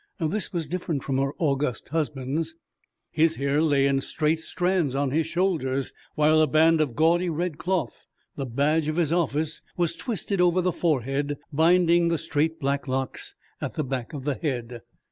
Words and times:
This 0.19 0.51
was 0.51 0.65
different 0.67 1.03
from 1.03 1.19
her 1.19 1.33
august 1.37 1.89
husband's. 1.89 2.55
His 3.11 3.35
hair 3.35 3.61
lay 3.61 3.85
in 3.85 4.01
straight 4.01 4.39
strands 4.39 4.95
on 4.95 5.11
his 5.11 5.27
shoulders, 5.27 5.93
while 6.15 6.41
a 6.41 6.47
band 6.47 6.81
of 6.81 6.95
gaudy 6.95 7.29
red 7.29 7.59
cloth, 7.59 8.07
the 8.35 8.47
badge 8.47 8.87
of 8.87 8.95
his 8.95 9.13
office, 9.13 9.61
was 9.77 9.93
twisted 9.95 10.41
over 10.41 10.59
The 10.59 10.71
forehead, 10.71 11.37
binding 11.53 12.07
the 12.07 12.17
straight, 12.17 12.59
black 12.59 12.87
locks 12.87 13.35
at 13.61 13.75
the 13.75 13.83
back 13.83 14.11
of 14.13 14.23
the 14.23 14.33
head. 14.33 14.81